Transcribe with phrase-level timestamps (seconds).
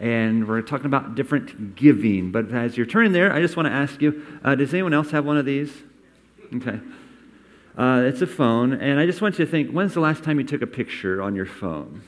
[0.00, 2.30] and we're talking about different giving.
[2.30, 5.10] But as you're turning there, I just want to ask you uh, does anyone else
[5.10, 5.72] have one of these?
[6.54, 6.80] Okay.
[7.76, 10.38] Uh, it's a phone, and I just want you to think when's the last time
[10.38, 12.02] you took a picture on your phone?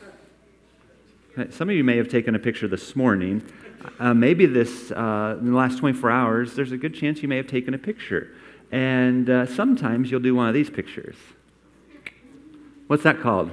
[1.37, 1.51] Okay.
[1.51, 3.43] Some of you may have taken a picture this morning.
[3.99, 7.37] Uh, maybe this, uh, in the last 24 hours, there's a good chance you may
[7.37, 8.35] have taken a picture.
[8.73, 11.17] And uh, sometimes you'll do one of these pictures.
[12.87, 13.51] What's that called?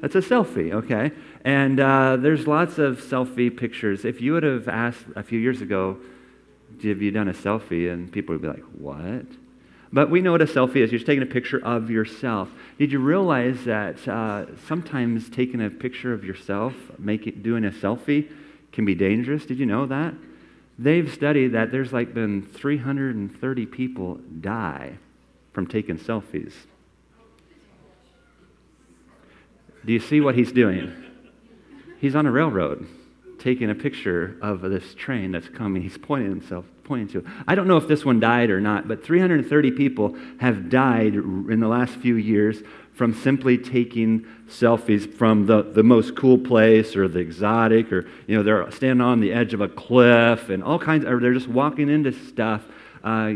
[0.00, 1.12] That's a selfie, okay?
[1.44, 4.04] And uh, there's lots of selfie pictures.
[4.04, 5.98] If you would have asked a few years ago,
[6.82, 7.90] have you done a selfie?
[7.90, 9.26] And people would be like, what?
[9.92, 10.92] But we know what a selfie is.
[10.92, 12.48] You're just taking a picture of yourself.
[12.78, 18.30] Did you realize that uh, sometimes taking a picture of yourself, making, doing a selfie,
[18.72, 19.44] can be dangerous?
[19.44, 20.14] Did you know that?
[20.78, 24.98] They've studied that there's like been 330 people die
[25.52, 26.52] from taking selfies.
[29.84, 31.09] Do you see what he's doing?
[32.00, 32.86] He's on a railroad
[33.38, 35.82] taking a picture of this train that's coming.
[35.82, 37.24] He's pointing himself, pointing to it.
[37.48, 41.60] I don't know if this one died or not, but 330 people have died in
[41.60, 47.08] the last few years from simply taking selfies from the, the most cool place or
[47.08, 50.78] the exotic or, you know, they're standing on the edge of a cliff and all
[50.78, 52.62] kinds, or they're just walking into stuff
[53.02, 53.32] uh,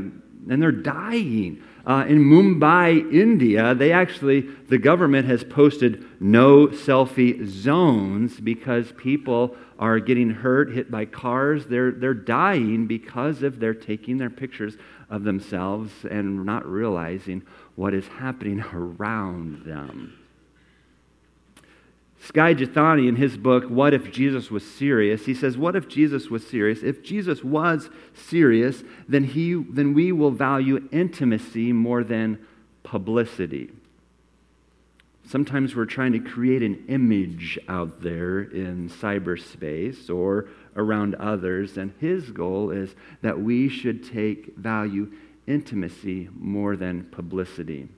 [0.50, 1.62] and they're dying.
[1.86, 9.54] Uh, in Mumbai, India, they actually, the government has posted no selfie zones because people
[9.78, 11.66] are getting hurt, hit by cars.
[11.66, 14.77] They're, they're dying because of they're taking their pictures
[15.10, 17.42] of themselves and not realizing
[17.74, 20.23] what is happening around them.
[22.25, 26.30] Skye Jethani, in his book, What If Jesus Was Serious, he says, What if Jesus
[26.30, 26.83] was serious?
[26.83, 32.39] If Jesus was serious, then, he, then we will value intimacy more than
[32.83, 33.70] publicity.
[35.27, 41.92] Sometimes we're trying to create an image out there in cyberspace or around others, and
[42.00, 45.12] his goal is that we should take value
[45.47, 47.89] intimacy more than publicity.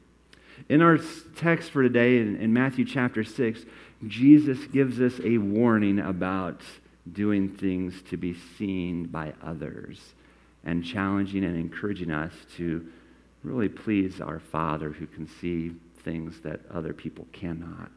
[0.69, 0.99] In our
[1.37, 3.65] text for today, in, in Matthew chapter 6,
[4.07, 6.61] Jesus gives us a warning about
[7.13, 10.15] doing things to be seen by others
[10.65, 12.87] and challenging and encouraging us to
[13.43, 17.91] really please our Father who can see things that other people cannot.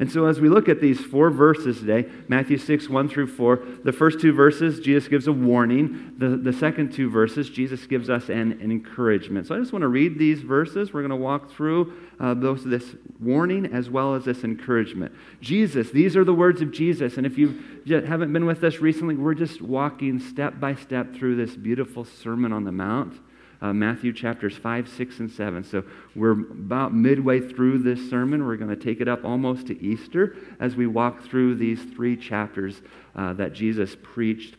[0.00, 3.56] And so, as we look at these four verses today, Matthew 6, 1 through 4,
[3.82, 6.14] the first two verses, Jesus gives a warning.
[6.18, 9.48] The, the second two verses, Jesus gives us an, an encouragement.
[9.48, 10.92] So, I just want to read these verses.
[10.92, 15.12] We're going to walk through uh, both this warning as well as this encouragement.
[15.40, 17.16] Jesus, these are the words of Jesus.
[17.16, 21.34] And if you haven't been with us recently, we're just walking step by step through
[21.34, 23.18] this beautiful Sermon on the Mount
[23.60, 25.64] uh, Matthew chapters 5, 6, and 7.
[25.64, 28.46] So we're about midway through this sermon.
[28.46, 32.16] We're going to take it up almost to Easter as we walk through these three
[32.16, 32.80] chapters
[33.16, 34.56] uh, that Jesus preached.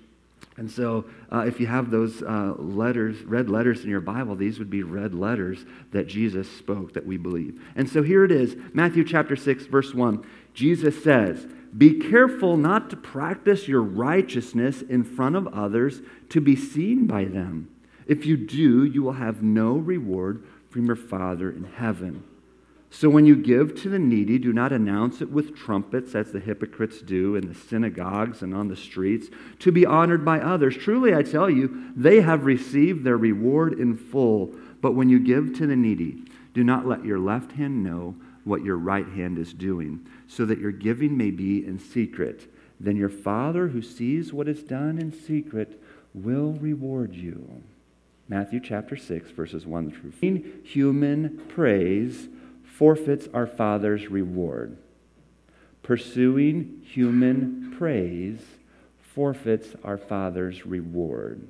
[0.58, 4.60] And so, uh, if you have those uh, letters, red letters in your Bible, these
[4.60, 7.62] would be red letters that Jesus spoke that we believe.
[7.78, 10.26] And so, here it is Matthew chapter 6, verse 1.
[10.54, 16.58] Jesus says, Be careful not to practice your righteousness in front of others to be
[16.58, 17.70] seen by them.
[18.10, 22.24] If you do, you will have no reward from your Father in heaven.
[22.90, 26.40] So when you give to the needy, do not announce it with trumpets, as the
[26.40, 29.28] hypocrites do in the synagogues and on the streets,
[29.60, 30.76] to be honored by others.
[30.76, 34.56] Truly, I tell you, they have received their reward in full.
[34.82, 36.24] But when you give to the needy,
[36.56, 40.58] do not let your left hand know what your right hand is doing, so that
[40.58, 42.52] your giving may be in secret.
[42.80, 45.80] Then your Father, who sees what is done in secret,
[46.16, 47.62] will reward you.
[48.30, 50.52] Matthew chapter 6, verses 1 through 4.
[50.64, 52.28] Human praise
[52.64, 54.78] forfeits our Father's reward.
[55.82, 58.40] Pursuing human praise
[59.02, 61.48] forfeits our Father's reward.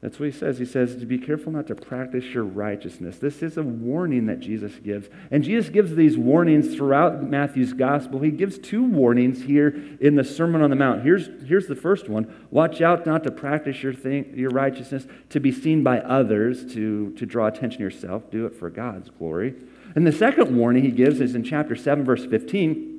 [0.00, 0.58] That's what he says.
[0.58, 3.18] He says to be careful not to practice your righteousness.
[3.18, 5.10] This is a warning that Jesus gives.
[5.30, 8.20] And Jesus gives these warnings throughout Matthew's gospel.
[8.20, 9.68] He gives two warnings here
[10.00, 11.02] in the Sermon on the Mount.
[11.02, 15.38] Here's, here's the first one Watch out not to practice your, thing, your righteousness to
[15.38, 18.30] be seen by others, to, to draw attention to yourself.
[18.30, 19.54] Do it for God's glory.
[19.94, 22.89] And the second warning he gives is in chapter 7, verse 15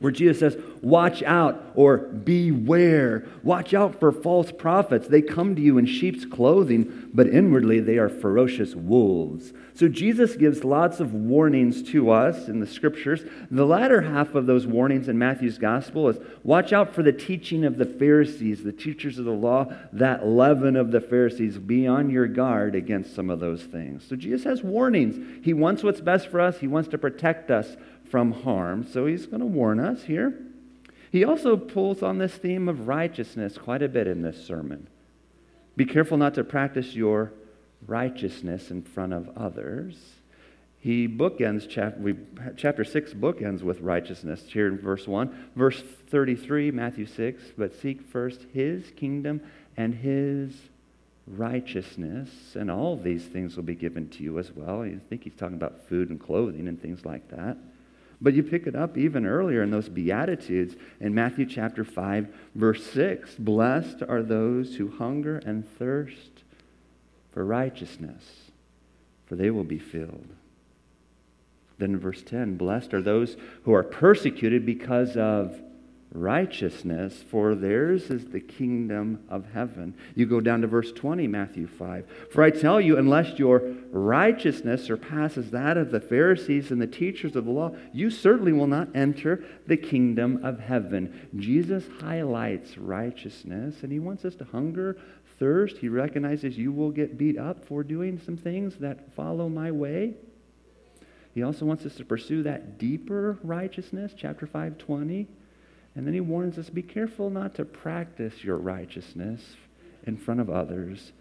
[0.00, 3.26] where Jesus says, Watch out or beware.
[3.42, 5.08] Watch out for false prophets.
[5.08, 9.54] They come to you in sheep's clothing, but inwardly they are ferocious wolves.
[9.76, 13.24] So Jesus gives lots of warnings to us in the scriptures.
[13.50, 17.64] The latter half of those warnings in Matthew's gospel is watch out for the teaching
[17.64, 21.58] of the Pharisees, the teachers of the law, that leaven of the Pharisees.
[21.58, 24.04] Be on your guard against some of those things.
[24.06, 25.44] So Jesus has warnings.
[25.44, 27.76] He wants what's best for us, He wants to protect us
[28.10, 28.86] from harm.
[28.86, 30.38] So he's going to warn us here.
[31.10, 34.88] He also pulls on this theme of righteousness quite a bit in this sermon.
[35.76, 37.32] Be careful not to practice your
[37.86, 39.96] righteousness in front of others.
[40.80, 42.14] He bookends, chapter, we,
[42.56, 45.50] chapter 6 bookends with righteousness here in verse 1.
[45.56, 49.40] Verse 33, Matthew 6, but seek first his kingdom
[49.76, 50.52] and his
[51.26, 54.82] righteousness, and all these things will be given to you as well.
[54.82, 57.56] I think he's talking about food and clothing and things like that.
[58.24, 62.82] But you pick it up even earlier in those Beatitudes in Matthew chapter 5, verse
[62.86, 63.34] 6.
[63.34, 66.42] Blessed are those who hunger and thirst
[67.32, 68.24] for righteousness,
[69.26, 70.30] for they will be filled.
[71.76, 75.60] Then verse 10, blessed are those who are persecuted because of
[76.14, 79.94] righteousness, for theirs is the kingdom of heaven.
[80.14, 82.28] You go down to verse 20, Matthew 5.
[82.30, 87.34] For I tell you, unless your righteousness surpasses that of the Pharisees and the teachers
[87.34, 91.28] of the law, you certainly will not enter the kingdom of heaven.
[91.36, 94.96] Jesus highlights righteousness, and he wants us to hunger,
[95.40, 95.78] thirst.
[95.78, 100.14] He recognizes you will get beat up for doing some things that follow my way.
[101.34, 105.26] He also wants us to pursue that deeper righteousness, chapter 520.
[105.96, 109.56] And then he warns us be careful not to practice your righteousness
[110.04, 111.12] in front of others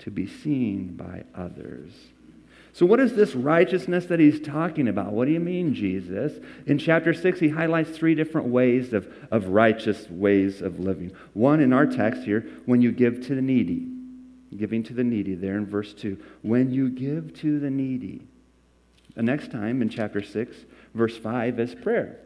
[0.00, 1.92] to be seen by others.
[2.72, 5.12] So, what is this righteousness that he's talking about?
[5.12, 6.32] What do you mean, Jesus?
[6.66, 11.12] In chapter 6, he highlights three different ways of, of righteous ways of living.
[11.34, 13.86] One in our text here, when you give to the needy,
[14.56, 16.18] giving to the needy, there in verse 2.
[16.42, 18.26] When you give to the needy.
[19.14, 20.56] The next time in chapter 6,
[20.94, 22.18] verse 5, is prayer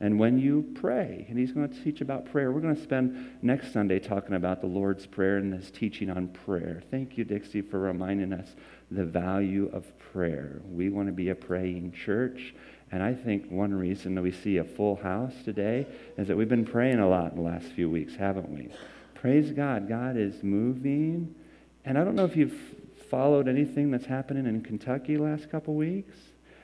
[0.00, 1.26] and when you pray.
[1.28, 2.50] And he's going to teach about prayer.
[2.50, 6.28] We're going to spend next Sunday talking about the Lord's Prayer and his teaching on
[6.28, 6.82] prayer.
[6.90, 8.56] Thank you, Dixie, for reminding us
[8.90, 10.62] the value of prayer.
[10.64, 12.54] We want to be a praying church.
[12.90, 15.86] And I think one reason that we see a full house today
[16.16, 18.70] is that we've been praying a lot in the last few weeks, haven't we?
[19.14, 19.86] Praise God.
[19.86, 21.34] God is moving.
[21.84, 22.58] And I don't know if you've
[23.10, 26.16] followed anything that's happening in Kentucky last couple weeks.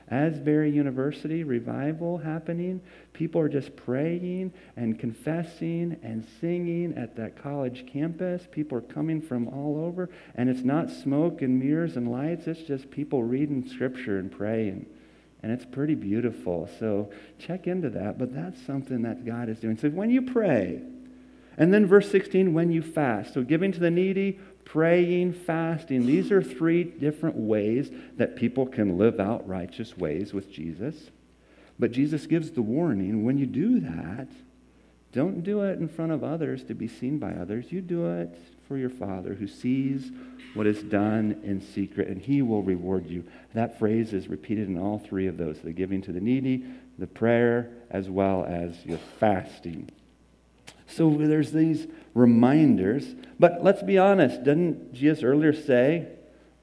[0.09, 2.81] Asbury University revival happening.
[3.13, 8.47] People are just praying and confessing and singing at that college campus.
[8.51, 10.09] People are coming from all over.
[10.35, 14.85] And it's not smoke and mirrors and lights, it's just people reading scripture and praying.
[15.43, 16.69] And it's pretty beautiful.
[16.79, 18.17] So check into that.
[18.17, 19.77] But that's something that God is doing.
[19.77, 20.81] So when you pray,
[21.57, 23.33] and then verse 16, when you fast.
[23.33, 26.05] So giving to the needy, praying, fasting.
[26.05, 31.09] These are three different ways that people can live out righteous ways with Jesus.
[31.79, 34.27] But Jesus gives the warning when you do that,
[35.13, 37.71] don't do it in front of others to be seen by others.
[37.71, 38.37] You do it
[38.67, 40.11] for your Father who sees
[40.53, 43.23] what is done in secret, and he will reward you.
[43.53, 46.65] That phrase is repeated in all three of those the giving to the needy,
[46.99, 49.89] the prayer, as well as your fasting.
[50.87, 53.15] So there's these reminders.
[53.39, 56.07] But let's be honest, didn't Jesus earlier say,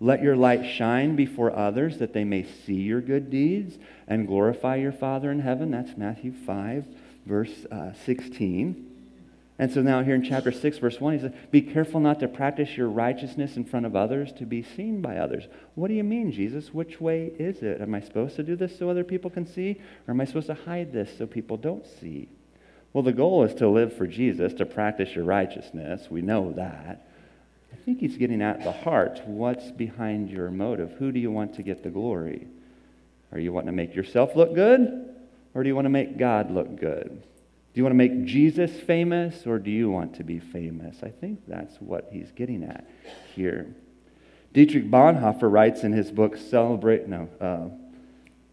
[0.00, 3.78] let your light shine before others that they may see your good deeds
[4.08, 5.70] and glorify your Father in heaven?
[5.70, 6.84] That's Matthew 5,
[7.26, 8.90] verse uh, 16.
[9.56, 12.28] And so now here in chapter 6, verse 1, he says, Be careful not to
[12.28, 15.44] practice your righteousness in front of others to be seen by others.
[15.76, 16.74] What do you mean, Jesus?
[16.74, 17.80] Which way is it?
[17.80, 19.80] Am I supposed to do this so other people can see?
[20.08, 22.28] Or am I supposed to hide this so people don't see?
[22.94, 26.06] Well, the goal is to live for Jesus, to practice your righteousness.
[26.08, 27.06] We know that.
[27.72, 29.20] I think he's getting at the heart.
[29.27, 30.93] What's behind your motive?
[30.93, 32.46] Who do you want to get the glory?
[33.32, 35.13] Are you wanting to make yourself look good?
[35.55, 37.10] Or do you want to make God look good?
[37.10, 40.98] Do you want to make Jesus famous or do you want to be famous?
[41.03, 42.89] I think that's what he's getting at
[43.34, 43.74] here.
[44.53, 47.74] Dietrich Bonhoeffer writes in his book, Celebrate, no, uh,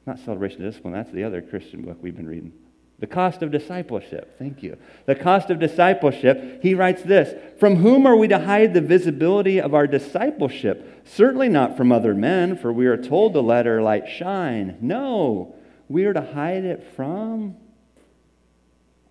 [0.07, 2.53] not Celebration of Discipline, that's the other Christian book we've been reading.
[3.01, 4.37] The cost of discipleship.
[4.37, 4.77] Thank you.
[5.07, 6.61] The cost of discipleship.
[6.61, 11.01] He writes this From whom are we to hide the visibility of our discipleship?
[11.03, 14.77] Certainly not from other men, for we are told to let our light shine.
[14.81, 15.55] No,
[15.89, 17.57] we are to hide it from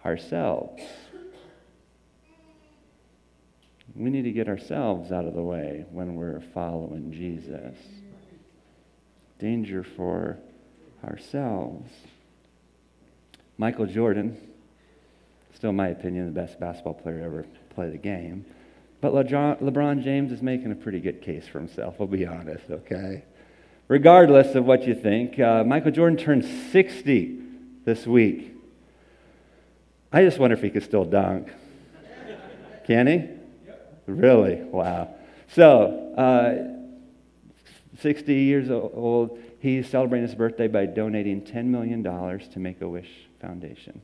[0.05, 0.83] ourselves.
[3.97, 7.77] We need to get ourselves out of the way when we're following Jesus.
[9.41, 10.39] Danger for
[11.05, 11.91] ourselves.
[13.61, 14.39] Michael Jordan,
[15.55, 18.47] still my opinion, the best basketball player ever play the game.
[19.03, 23.23] But LeBron James is making a pretty good case for himself, I'll be honest, okay?
[23.87, 27.39] Regardless of what you think, uh, Michael Jordan turned 60
[27.85, 28.55] this week.
[30.11, 31.53] I just wonder if he could still dunk.
[32.87, 33.29] Can he?
[34.07, 34.55] Really?
[34.55, 35.11] Wow.
[35.49, 42.81] So, uh, 60 years old, he's celebrating his birthday by donating $10 million to Make
[42.81, 43.11] a Wish
[43.41, 44.01] Foundation.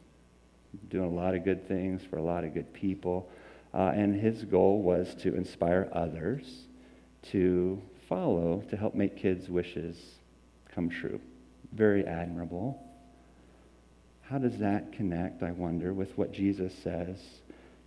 [0.89, 3.29] doing a lot of good things for a lot of good people.
[3.75, 6.67] Uh, and his goal was to inspire others
[7.31, 9.97] to follow, to help make kids' wishes
[10.75, 11.21] come true.
[11.73, 12.81] Very admirable.
[14.23, 17.19] How does that connect, I wonder, with what Jesus says?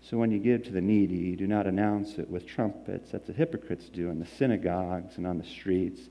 [0.02, 3.34] So when you give to the needy, do not announce it with trumpets, That's the
[3.34, 6.02] hypocrites do in the synagogues and on the streets,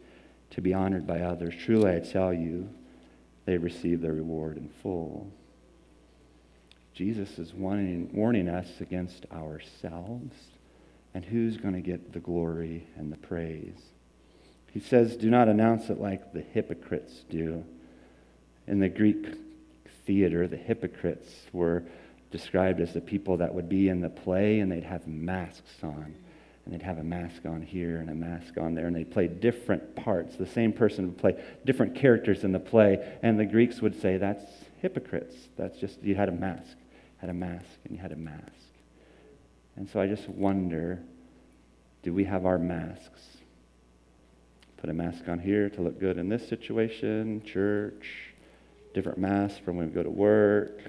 [0.51, 1.55] to be honored by others.
[1.59, 2.69] Truly, I tell you,
[3.49, 5.27] they receive their reward in full.
[6.93, 10.35] Jesus is warning, warning us against ourselves
[11.15, 13.81] and who's going to get the glory and the praise.
[14.75, 17.65] He says, Do not announce it like the hypocrites do.
[18.67, 19.25] In the Greek
[20.05, 21.85] theater, the hypocrites were
[22.31, 26.15] described as the people that would be in the play and they'd have masks on.
[26.69, 29.27] And they'd have a mask on here and a mask on there, and they'd play
[29.27, 30.37] different parts.
[30.37, 34.19] The same person would play different characters in the play, and the Greeks would say
[34.19, 34.45] that's
[34.83, 35.35] hypocrites.
[35.57, 36.77] That's just, you had a mask,
[37.23, 38.53] had a mask, and you had a mask.
[39.77, 41.01] And so I just wonder
[42.03, 43.23] do we have our masks?
[44.77, 48.35] Put a mask on here to look good in this situation, church,
[48.93, 50.83] different mask from when we go to work,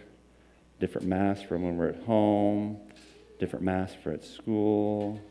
[0.82, 2.80] different mask from when we're at home,
[3.40, 5.22] different mask for at school,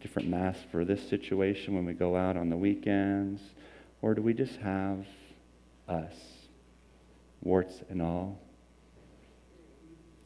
[0.00, 3.40] different mask for this situation when we go out on the weekends?
[4.02, 5.06] Or do we just have
[5.88, 6.14] us,
[7.42, 8.40] warts and all?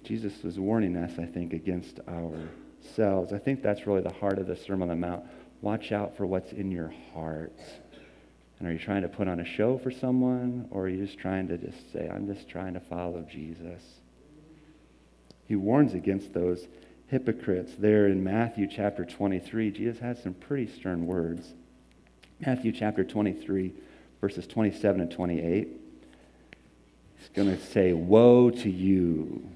[0.05, 3.33] Jesus was warning us, I think, against ourselves.
[3.33, 5.25] I think that's really the heart of the Sermon on the Mount.
[5.63, 7.59] Watch out for what's in your heart.
[8.59, 11.19] And are you trying to put on a show for someone, or are you just
[11.19, 13.83] trying to just say, I'm just trying to follow Jesus?
[15.47, 16.69] He warns against those
[17.15, 17.71] hypocrites.
[17.79, 21.55] There in Matthew chapter 23, Jesus has some pretty stern words.
[22.45, 23.73] Matthew chapter 23,
[24.21, 25.69] verses 27 and 28.
[27.17, 29.49] He's going to say, Woe to you,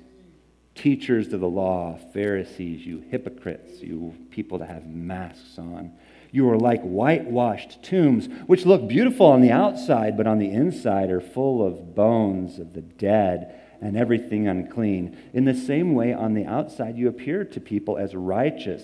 [0.76, 5.90] teachers of the law, Pharisees, you hypocrites, you people that have masks on.
[6.30, 11.10] You are like whitewashed tombs, which look beautiful on the outside, but on the inside
[11.10, 15.16] are full of bones of the dead and everything unclean.
[15.32, 18.82] In the same way, on the outside, you appear to people as righteous,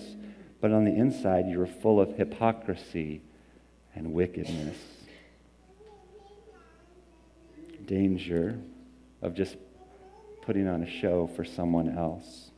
[0.61, 3.21] but on the inside, you are full of hypocrisy
[3.93, 4.77] and wickedness.
[7.85, 8.59] Danger
[9.21, 9.57] of just
[10.41, 12.51] putting on a show for someone else.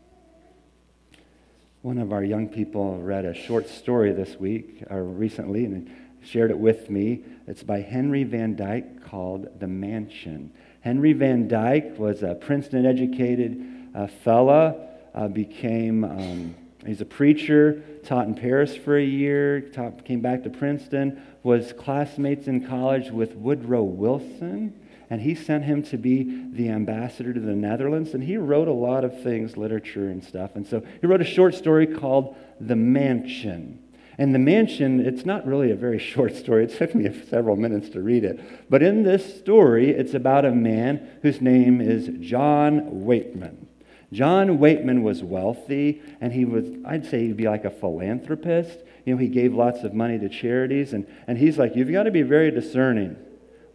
[1.82, 5.89] One of our young people read a short story this week, or recently, and
[6.24, 7.24] shared it with me.
[7.48, 10.51] It's by Henry Van Dyke called The Mansion.
[10.88, 13.62] Henry Van Dyke was a Princeton educated
[13.94, 20.06] uh, fella, uh, became, um, he's a preacher, taught in Paris for a year, taught,
[20.06, 24.79] came back to Princeton, was classmates in college with Woodrow Wilson,
[25.10, 28.13] and he sent him to be the ambassador to the Netherlands.
[28.13, 30.56] And he wrote a lot of things, literature and stuff.
[30.56, 33.84] And so he wrote a short story called The Mansion.
[34.17, 36.63] And the mansion, it's not really a very short story.
[36.63, 38.69] It took me several minutes to read it.
[38.69, 43.67] But in this story, it's about a man whose name is John Weightman.
[44.12, 48.79] John Weightman was wealthy, and he was, I'd say he'd be like a philanthropist.
[49.05, 52.03] You know, he gave lots of money to charities, and, and he's like, you've got
[52.03, 53.17] to be very discerning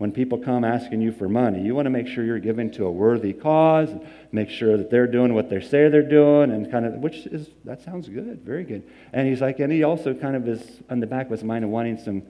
[0.03, 1.63] when people come asking you for money.
[1.63, 4.91] You want to make sure you're giving to a worthy cause, and make sure that
[4.91, 8.41] they're doing what they say they're doing, and kind of, which is, that sounds good,
[8.41, 8.83] very good.
[9.13, 11.65] And he's like, and he also kind of is on the back of his mind
[11.65, 12.25] of wanting some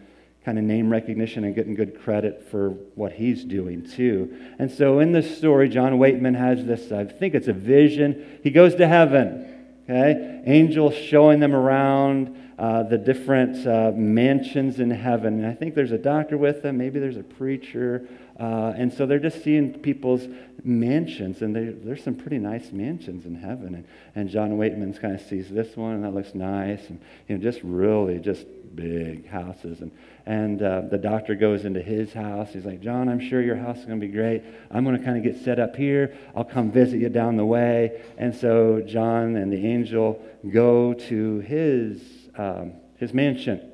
[0.45, 4.37] kind of name recognition and getting good credit for what he's doing too.
[4.59, 8.39] And so in this story, John Weightman has this, I think it's a vision.
[8.43, 10.43] He goes to heaven, okay?
[10.45, 15.43] Angels showing them around uh, the different uh, mansions in heaven.
[15.43, 18.07] And I think there's a doctor with them, maybe there's a preacher.
[18.39, 20.27] Uh, and so they're just seeing people's
[20.65, 23.75] mansions, and there's some pretty nice mansions in heaven.
[23.75, 27.37] And, and John Weightman's kind of sees this one, and that looks nice, and you
[27.37, 29.81] know, just really just big houses.
[29.81, 29.93] And,
[30.25, 32.53] and uh, the doctor goes into his house.
[32.53, 34.43] He's like, John, I'm sure your house is going to be great.
[34.71, 36.17] I'm going to kind of get set up here.
[36.35, 38.03] I'll come visit you down the way.
[38.17, 43.71] And so John and the angel go to his um, his mansion.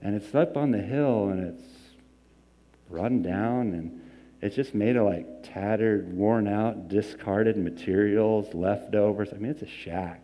[0.00, 1.62] And it's up on the hill and it's
[2.88, 4.00] run down and
[4.40, 9.28] it's just made of like tattered, worn out, discarded materials, leftovers.
[9.32, 10.20] I mean, it's a shack.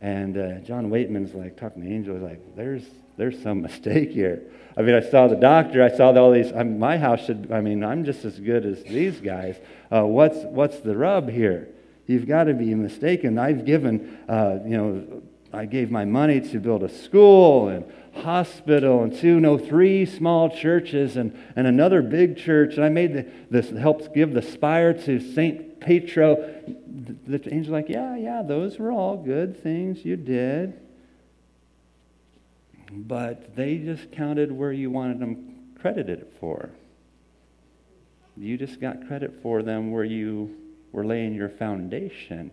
[0.00, 2.84] And uh, John Weightman's like talking to Angel, he's like, there's,
[3.16, 4.42] there's some mistake here.
[4.76, 7.50] I mean, I saw the doctor, I saw all these, I mean, my house should,
[7.50, 9.56] I mean, I'm just as good as these guys.
[9.90, 11.68] Uh, what's, what's the rub here?
[12.06, 13.38] You've got to be mistaken.
[13.38, 15.22] I've given, uh, you know,
[15.54, 17.84] I gave my money to build a school and
[18.22, 22.74] hospital and two, no, three small churches and, and another big church.
[22.74, 25.80] And I made the, this, helped give the spire to St.
[25.80, 26.64] Petro
[27.26, 30.80] the angel's like, yeah, yeah, those were all good things you did.
[32.92, 36.70] But they just counted where you wanted them credited for.
[38.36, 40.56] You just got credit for them where you
[40.92, 42.50] were laying your foundation.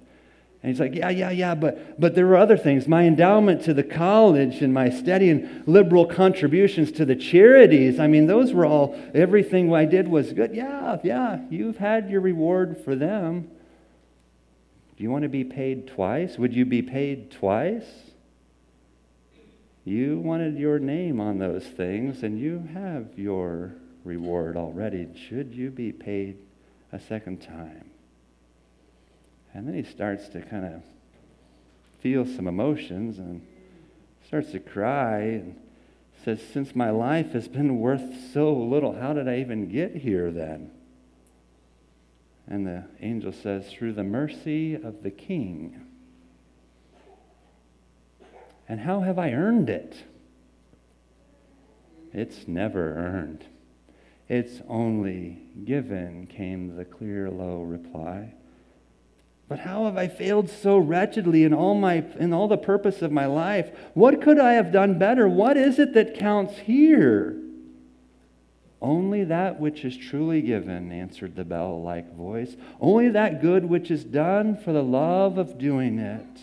[0.64, 2.88] And he's like, yeah, yeah, yeah, but, but there were other things.
[2.88, 8.00] My endowment to the college and my steady and liberal contributions to the charities.
[8.00, 10.54] I mean, those were all, everything I did was good.
[10.54, 13.50] Yeah, yeah, you've had your reward for them.
[14.98, 16.38] Do you want to be paid twice?
[16.38, 17.86] Would you be paid twice?
[19.84, 25.08] You wanted your name on those things, and you have your reward already.
[25.28, 26.38] Should you be paid
[26.92, 27.91] a second time?
[29.54, 30.82] And then he starts to kind of
[32.00, 33.46] feel some emotions and
[34.26, 35.56] starts to cry and
[36.24, 40.32] says, Since my life has been worth so little, how did I even get here
[40.32, 40.72] then?
[42.48, 45.86] And the angel says, Through the mercy of the king.
[48.68, 49.96] And how have I earned it?
[52.14, 53.46] It's never earned.
[54.30, 58.34] It's only given, came the clear, low reply.
[59.52, 63.12] But how have I failed so wretchedly in all, my, in all the purpose of
[63.12, 63.70] my life?
[63.94, 65.28] What could I have done better?
[65.28, 67.36] What is it that counts here?
[68.82, 72.56] Only that which is truly given, answered the bell like voice.
[72.80, 76.40] Only that good which is done for the love of doing it.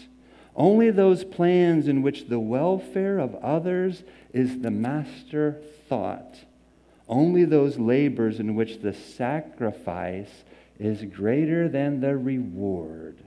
[0.54, 4.02] Only those plans in which the welfare of others
[4.34, 6.40] is the master thought.
[7.08, 10.44] Only those labors in which the sacrifice
[10.78, 13.18] is greater than the reward.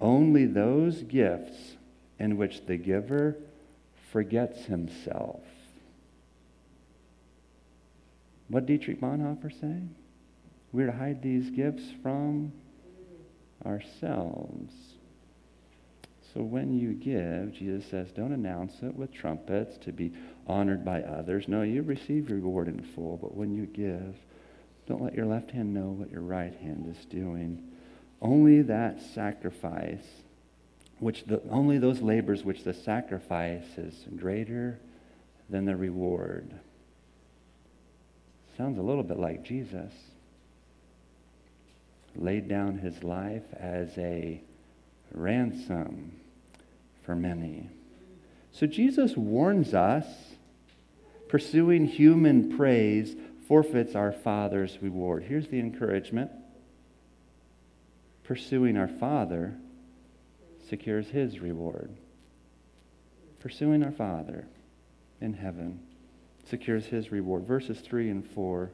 [0.00, 1.76] Only those gifts
[2.18, 3.36] in which the giver
[4.12, 5.40] forgets himself.
[8.48, 9.82] What Dietrich Bonhoeffer say?
[10.72, 12.52] We're to hide these gifts from
[13.64, 14.72] ourselves.
[16.34, 20.12] So when you give, Jesus says, don't announce it with trumpets to be
[20.46, 21.48] honored by others.
[21.48, 23.16] No, you receive your reward in full.
[23.16, 24.14] But when you give,
[24.88, 27.62] don't let your left hand know what your right hand is doing.
[28.22, 30.04] Only that sacrifice,
[30.98, 34.78] which the, only those labors which the sacrifice is greater
[35.50, 36.50] than the reward.
[38.56, 39.92] Sounds a little bit like Jesus.
[42.16, 44.40] Laid down his life as a
[45.12, 46.12] ransom
[47.04, 47.68] for many.
[48.52, 50.06] So Jesus warns us
[51.28, 53.14] pursuing human praise
[53.48, 55.24] forfeits our Father's reward.
[55.24, 56.30] Here's the encouragement
[58.22, 59.54] pursuing our Father
[60.68, 61.90] secures His reward.
[63.40, 64.46] Pursuing our Father
[65.20, 65.80] in heaven
[66.48, 67.46] secures His reward.
[67.46, 68.70] Verses 3 and 4.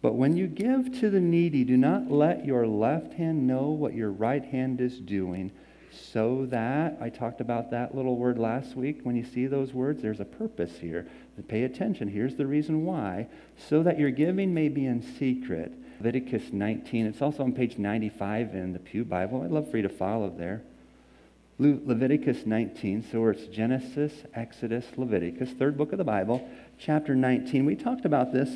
[0.00, 3.94] But when you give to the needy, do not let your left hand know what
[3.94, 5.52] your right hand is doing
[5.92, 9.00] so that, I talked about that little word last week.
[9.02, 11.06] When you see those words, there's a purpose here.
[11.42, 12.08] Pay attention.
[12.08, 13.28] Here's the reason why.
[13.68, 15.72] So that your giving may be in secret.
[16.00, 17.06] Leviticus 19.
[17.06, 19.42] It's also on page 95 in the Pew Bible.
[19.42, 20.62] I'd love for you to follow there.
[21.58, 23.04] Le- Leviticus 19.
[23.12, 26.48] So it's Genesis, Exodus, Leviticus, third book of the Bible,
[26.78, 27.66] chapter 19.
[27.66, 28.48] We talked about this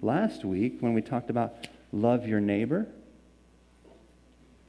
[0.00, 2.86] last week when we talked about love your neighbor.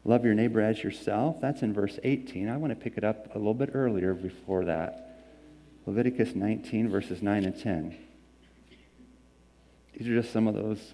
[0.06, 1.40] Love your neighbor as yourself.
[1.40, 2.50] That's in verse 18.
[2.50, 5.13] I want to pick it up a little bit earlier before that.
[5.86, 7.98] Leviticus 19, verses 9 and 10.
[9.98, 10.94] These are just some of those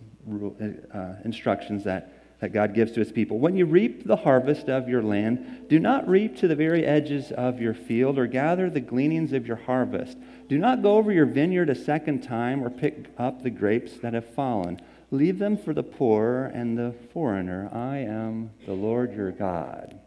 [0.94, 3.40] uh, instructions that, that God gives to his people.
[3.40, 7.32] When you reap the harvest of your land, do not reap to the very edges
[7.32, 10.18] of your field or gather the gleanings of your harvest.
[10.50, 14.14] Do not go over your vineyard a second time or pick up the grapes that
[14.14, 14.82] have fallen.
[15.12, 17.70] Leave them for the poor and the foreigner.
[17.72, 20.00] I am the Lord your God.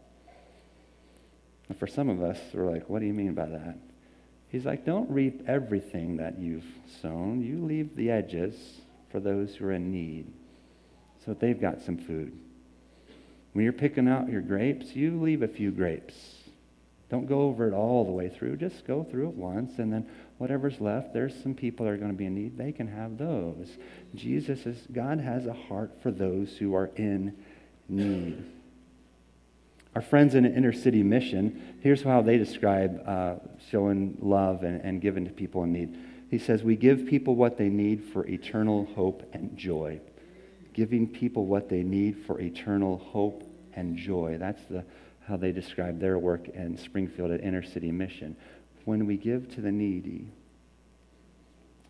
[1.67, 3.77] And for some of us, we're like, what do you mean by that?
[4.53, 6.63] He's like, don't reap everything that you've
[7.01, 7.41] sown.
[7.41, 8.55] You leave the edges
[9.11, 10.31] for those who are in need
[11.25, 12.37] so they've got some food.
[13.53, 16.15] When you're picking out your grapes, you leave a few grapes.
[17.09, 18.57] Don't go over it all the way through.
[18.57, 22.11] Just go through it once, and then whatever's left, there's some people that are going
[22.11, 22.57] to be in need.
[22.57, 23.69] They can have those.
[24.15, 27.35] Jesus is, God has a heart for those who are in
[27.87, 28.43] need.
[29.95, 33.35] Our friends in Inner City Mission, here's how they describe uh,
[33.69, 35.97] showing love and, and giving to people in need.
[36.31, 40.01] He says, We give people what they need for eternal hope and joy.
[40.73, 43.43] Giving people what they need for eternal hope
[43.75, 44.37] and joy.
[44.39, 44.83] That's the,
[45.27, 48.35] how they describe their work in Springfield at Inner City Mission.
[48.85, 50.31] When we give to the needy,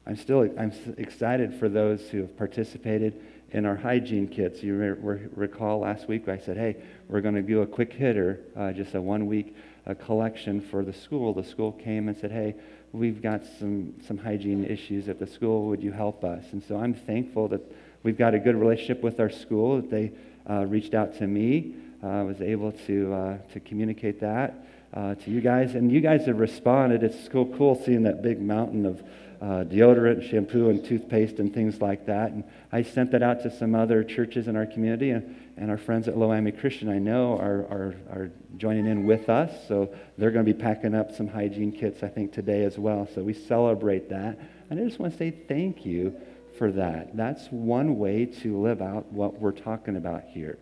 [0.06, 3.22] I'm still I'm excited for those who have participated
[3.54, 4.62] in our hygiene kits.
[4.64, 6.76] You re- recall last week I said, hey,
[7.08, 10.84] we're going to do a quick hitter, uh, just a one week uh, collection for
[10.84, 11.34] the school.
[11.34, 12.56] The school came and said, hey,
[12.92, 15.68] we've got some, some hygiene issues at the school.
[15.68, 16.44] Would you help us?
[16.52, 17.62] And so I'm thankful that
[18.02, 19.78] we've got a good relationship with our school.
[19.78, 20.12] That they
[20.50, 21.76] uh, reached out to me.
[22.02, 25.76] I uh, was able to, uh, to communicate that uh, to you guys.
[25.76, 27.04] And you guys have responded.
[27.04, 29.04] It's so cool seeing that big mountain of
[29.44, 32.32] uh, deodorant, shampoo, and toothpaste and things like that.
[32.32, 35.78] And I sent that out to some other churches in our community, and, and our
[35.78, 39.52] friends at Loami Christian, I know, are, are, are joining in with us.
[39.68, 43.06] So they're going to be packing up some hygiene kits, I think, today as well.
[43.14, 44.40] So we celebrate that.
[44.70, 46.16] And I just want to say thank you
[46.58, 47.18] for that.
[47.18, 50.58] That's one way to live out what we're talking about here.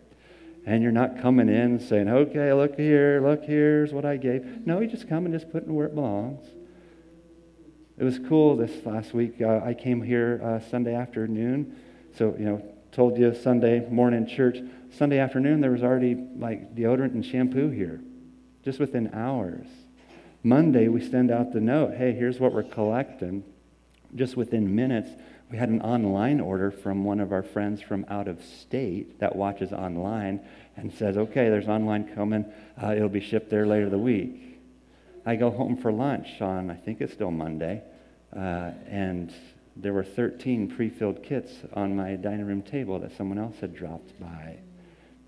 [0.66, 4.66] And you're not coming in saying, okay, look here, look, here's what I gave.
[4.66, 6.48] No, you just come and just put it where it belongs.
[7.98, 9.40] It was cool this last week.
[9.40, 11.78] Uh, I came here uh, Sunday afternoon.
[12.16, 14.58] So, you know, told you Sunday morning church.
[14.96, 18.00] Sunday afternoon, there was already like deodorant and shampoo here,
[18.64, 19.66] just within hours.
[20.42, 23.44] Monday, we send out the note hey, here's what we're collecting.
[24.14, 25.08] Just within minutes,
[25.50, 29.36] we had an online order from one of our friends from out of state that
[29.36, 30.40] watches online
[30.76, 32.44] and says, okay, there's online coming.
[32.82, 34.51] Uh, it'll be shipped there later the week.
[35.24, 37.82] I go home for lunch on, I think it's still Monday,
[38.34, 39.32] uh, and
[39.76, 43.74] there were 13 pre filled kits on my dining room table that someone else had
[43.74, 44.58] dropped by.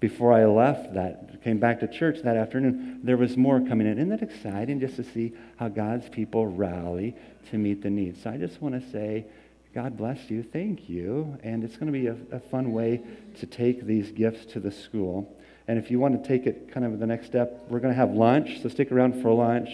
[0.01, 3.99] Before I left that, came back to church that afternoon, there was more coming in.
[3.99, 7.17] Isn't that exciting just to see how God's people rally
[7.51, 8.23] to meet the needs?
[8.23, 9.27] So I just want to say,
[9.75, 10.43] God bless you.
[10.43, 11.39] Thank you.
[11.43, 13.03] And it's going to be a, a, fun way
[13.41, 15.37] to take these gifts to the school.
[15.67, 17.99] And if you want to take it kind of the next step, we're going to
[17.99, 18.63] have lunch.
[18.63, 19.71] So stick around for lunch.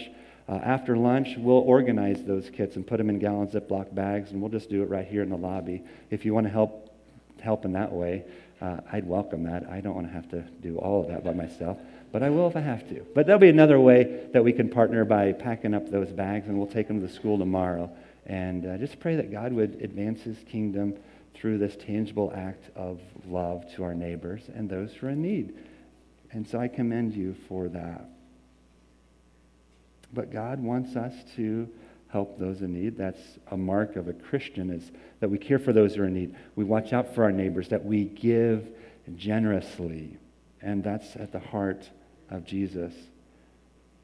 [0.47, 4.41] Uh, after lunch, we'll organize those kits and put them in gallon Ziploc bags, and
[4.41, 5.83] we'll just do it right here in the lobby.
[6.09, 6.93] If you want to help,
[7.39, 8.25] help in that way,
[8.61, 9.69] uh, I'd welcome that.
[9.69, 11.77] I don't want to have to do all of that by myself,
[12.11, 13.05] but I will if I have to.
[13.15, 16.57] But there'll be another way that we can partner by packing up those bags, and
[16.57, 17.89] we'll take them to the school tomorrow.
[18.25, 20.95] And uh, just pray that God would advance his kingdom
[21.33, 25.53] through this tangible act of love to our neighbors and those who are in need.
[26.31, 28.09] And so I commend you for that.
[30.13, 31.69] But God wants us to
[32.09, 32.97] help those in need.
[32.97, 36.13] That's a mark of a Christian is that we care for those who are in
[36.13, 36.35] need.
[36.55, 38.67] We watch out for our neighbors, that we give
[39.15, 40.17] generously.
[40.61, 41.89] And that's at the heart
[42.29, 42.93] of Jesus.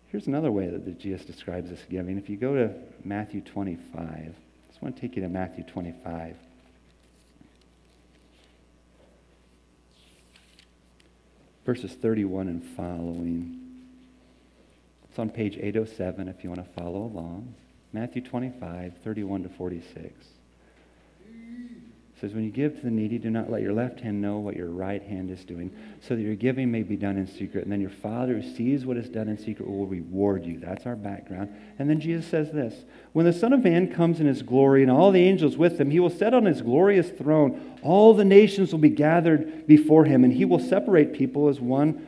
[0.08, 2.18] Here's another way that the Jesus describes this giving.
[2.18, 4.32] If you go to Matthew 25, I
[4.70, 6.36] just want to take you to Matthew 25.
[11.68, 13.60] Verses 31 and following.
[15.10, 17.56] It's on page 807 if you want to follow along.
[17.92, 20.14] Matthew 25, 31 to 46
[22.20, 24.56] says, When you give to the needy, do not let your left hand know what
[24.56, 27.64] your right hand is doing, so that your giving may be done in secret.
[27.64, 30.60] And then your Father who sees what is done in secret will reward you.
[30.60, 31.50] That's our background.
[31.78, 34.92] And then Jesus says this When the Son of Man comes in his glory and
[34.92, 37.78] all the angels with him, he will sit on his glorious throne.
[37.84, 42.08] All the nations will be gathered before him, and he will separate people as one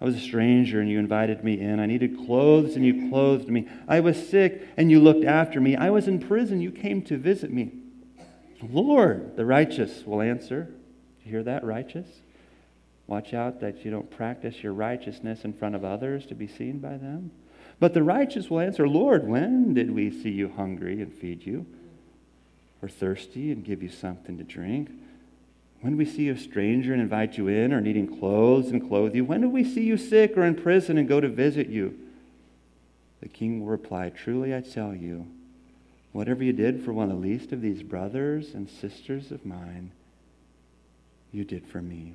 [0.00, 1.80] I was a stranger and you invited me in.
[1.80, 3.66] I needed clothes and you clothed me.
[3.88, 5.74] I was sick and you looked after me.
[5.74, 6.60] I was in prison.
[6.60, 7.72] You came to visit me.
[8.62, 10.68] Lord, the righteous will answer.
[11.24, 12.06] You hear that, righteous?
[13.06, 16.78] Watch out that you don't practice your righteousness in front of others to be seen
[16.78, 17.30] by them.
[17.78, 21.66] But the righteous will answer, Lord, when did we see you hungry and feed you,
[22.82, 24.90] or thirsty and give you something to drink?
[25.80, 29.14] When do we see a stranger and invite you in, or needing clothes and clothe
[29.14, 29.24] you?
[29.24, 31.96] When do we see you sick or in prison and go to visit you?
[33.20, 35.26] The king will reply, Truly I tell you,
[36.12, 39.92] whatever you did for one of the least of these brothers and sisters of mine,
[41.32, 42.14] you did for me.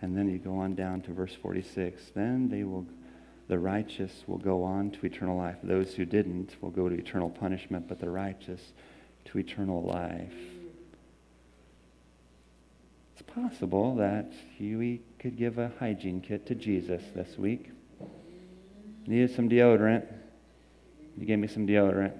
[0.00, 2.10] And then you go on down to verse 46.
[2.14, 2.84] Then they will,
[3.46, 5.56] the righteous will go on to eternal life.
[5.62, 8.72] Those who didn't will go to eternal punishment, but the righteous
[9.26, 10.34] to eternal life.
[13.22, 17.70] It's possible that we could give a hygiene kit to Jesus this week.
[19.06, 20.06] Needed some deodorant.
[21.16, 22.14] You gave me some deodorant.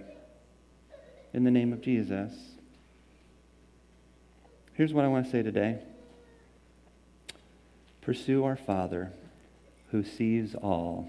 [1.33, 2.33] In the name of Jesus.
[4.75, 5.81] Here's what I want to say today
[8.01, 9.13] Pursue our Father
[9.91, 11.09] who sees all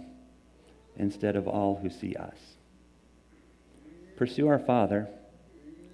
[0.98, 2.38] instead of all who see us.
[4.18, 5.08] Pursue our Father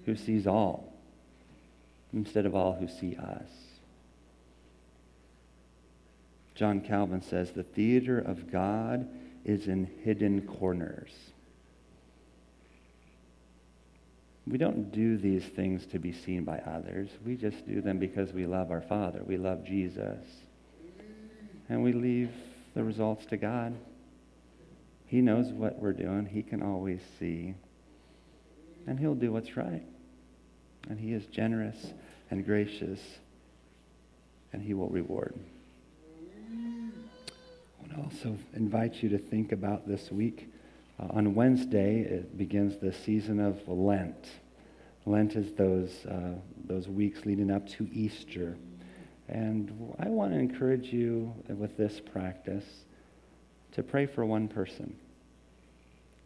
[0.06, 0.92] who sees all
[2.12, 3.69] instead of all who see us.
[6.60, 9.08] John Calvin says the theater of God
[9.46, 11.10] is in hidden corners.
[14.46, 17.08] We don't do these things to be seen by others.
[17.24, 19.22] We just do them because we love our Father.
[19.24, 20.22] We love Jesus.
[21.70, 22.30] And we leave
[22.74, 23.74] the results to God.
[25.06, 26.26] He knows what we're doing.
[26.26, 27.54] He can always see.
[28.86, 29.86] And He'll do what's right.
[30.90, 31.94] And He is generous
[32.30, 33.00] and gracious.
[34.52, 35.34] And He will reward.
[38.02, 40.50] Also invite you to think about this week.
[40.98, 44.26] Uh, on Wednesday, it begins the season of Lent.
[45.04, 46.34] Lent is those, uh,
[46.64, 48.56] those weeks leading up to Easter.
[49.28, 52.64] And I want to encourage you with this practice
[53.72, 54.96] to pray for one person.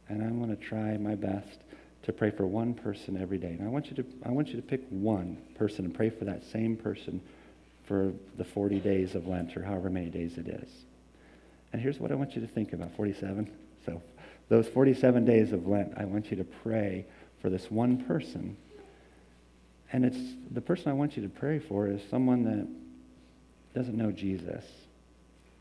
[0.08, 1.60] And I'm going to try my best
[2.04, 3.56] to pray for one person every day.
[3.58, 6.24] And I want you to, I want you to pick one person and pray for
[6.26, 7.20] that same person
[7.84, 10.84] for the 40 days of Lent or however many days it is.
[11.74, 13.50] And here's what I want you to think about 47.
[13.84, 14.00] So,
[14.48, 17.04] those 47 days of Lent, I want you to pray
[17.42, 18.56] for this one person.
[19.92, 22.68] And it's the person I want you to pray for is someone that
[23.76, 24.64] doesn't know Jesus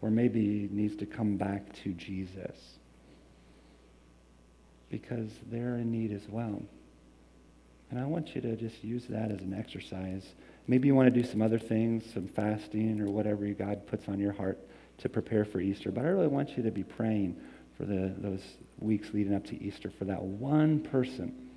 [0.01, 2.77] or maybe needs to come back to Jesus
[4.91, 6.61] because they're in need as well.
[7.89, 10.27] And I want you to just use that as an exercise.
[10.67, 14.19] Maybe you want to do some other things, some fasting or whatever God puts on
[14.19, 14.59] your heart
[14.99, 15.91] to prepare for Easter.
[15.91, 17.35] But I really want you to be praying
[17.77, 18.41] for the, those
[18.79, 21.49] weeks leading up to Easter for that one person.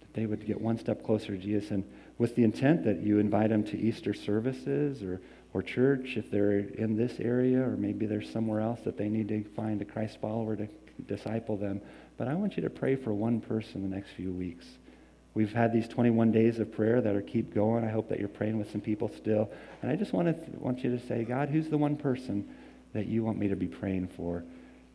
[0.00, 1.70] That they would get one step closer to Jesus.
[1.70, 1.84] And
[2.18, 5.20] with the intent that you invite them to Easter services or,
[5.52, 9.28] or church if they're in this area, or maybe they're somewhere else that they need
[9.28, 10.68] to find a Christ follower to
[11.06, 11.80] disciple them.
[12.16, 14.66] But I want you to pray for one person the next few weeks.
[15.36, 17.84] We've had these 21 days of prayer that are keep going.
[17.84, 19.50] I hope that you're praying with some people still.
[19.82, 22.48] And I just want to want you to say, God, who's the one person
[22.94, 24.44] that you want me to be praying for?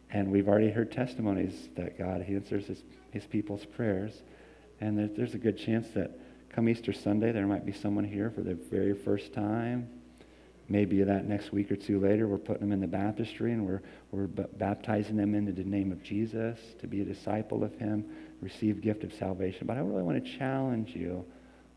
[0.09, 4.19] And we've already heard testimonies that God answers his, his people's prayers.
[4.79, 8.31] And there's, there's a good chance that come Easter Sunday, there might be someone here
[8.31, 9.89] for the very first time.
[10.67, 13.81] Maybe that next week or two later, we're putting them in the baptistry and we're,
[14.09, 18.05] we're baptizing them into the name of Jesus to be a disciple of him,
[18.41, 19.67] receive gift of salvation.
[19.67, 21.25] But I really want to challenge you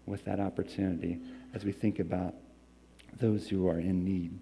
[0.07, 1.19] with that opportunity
[1.55, 2.35] as we think about
[3.21, 4.39] those who are in need.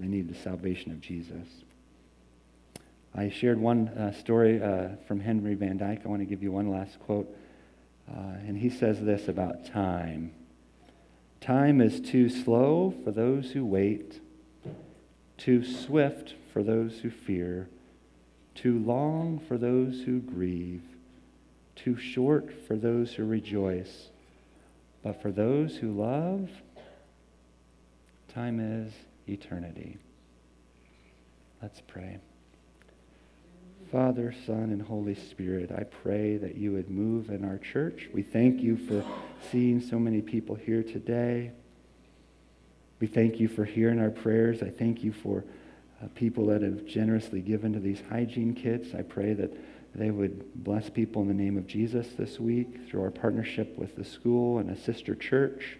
[0.00, 1.48] They need the salvation of Jesus.
[3.14, 6.02] I shared one uh, story uh, from Henry Van Dyke.
[6.04, 7.34] I want to give you one last quote.
[8.10, 10.32] Uh, and he says this about time
[11.40, 14.20] Time is too slow for those who wait,
[15.38, 17.68] too swift for those who fear,
[18.54, 20.82] too long for those who grieve,
[21.76, 24.08] too short for those who rejoice.
[25.02, 26.50] But for those who love,
[28.34, 28.92] time is
[29.28, 29.98] eternity.
[31.62, 32.18] Let's pray.
[33.92, 38.08] Father, Son, and Holy Spirit, I pray that you would move in our church.
[38.12, 39.04] We thank you for
[39.52, 41.52] seeing so many people here today.
[42.98, 44.62] We thank you for hearing our prayers.
[44.62, 45.44] I thank you for
[46.02, 48.94] uh, people that have generously given to these hygiene kits.
[48.94, 49.52] I pray that
[49.94, 53.96] they would bless people in the name of Jesus this week through our partnership with
[53.96, 55.78] the school and a sister church.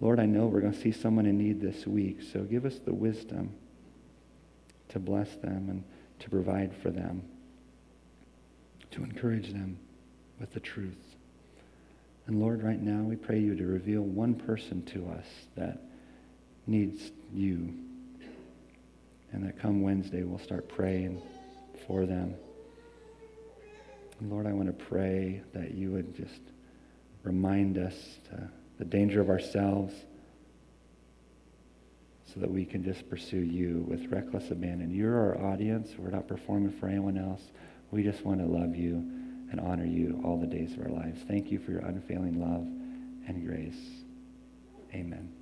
[0.00, 2.78] Lord, I know we're going to see someone in need this week, so give us
[2.78, 3.52] the wisdom
[4.90, 5.84] to bless them and
[6.20, 7.22] to provide for them,
[8.92, 9.78] to encourage them
[10.40, 11.16] with the truth.
[12.26, 15.82] And Lord, right now we pray you to reveal one person to us that
[16.66, 17.74] needs you.
[19.32, 21.20] And that come Wednesday we'll start praying
[21.86, 22.34] for them.
[24.20, 26.40] Lord, I want to pray that you would just
[27.22, 27.94] remind us
[28.78, 29.94] the danger of ourselves
[32.32, 34.92] so that we can just pursue you with reckless abandon.
[34.94, 35.90] You're our audience.
[35.96, 37.42] We're not performing for anyone else.
[37.90, 38.96] We just want to love you
[39.50, 41.20] and honor you all the days of our lives.
[41.26, 42.66] Thank you for your unfailing love
[43.26, 43.78] and grace.
[44.92, 45.37] Amen.